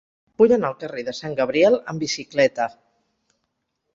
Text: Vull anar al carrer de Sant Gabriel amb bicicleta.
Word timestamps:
Vull 0.41 0.53
anar 0.55 0.71
al 0.71 0.77
carrer 0.83 1.03
de 1.09 1.13
Sant 1.17 1.35
Gabriel 1.41 1.77
amb 1.93 2.05
bicicleta. 2.05 2.67